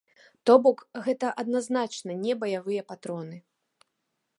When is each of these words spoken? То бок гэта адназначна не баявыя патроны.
То 0.49 0.53
бок 0.67 0.79
гэта 1.07 1.27
адназначна 1.43 2.11
не 2.25 2.33
баявыя 2.45 2.81
патроны. 2.93 3.37